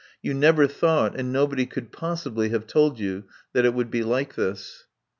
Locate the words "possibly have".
1.91-2.65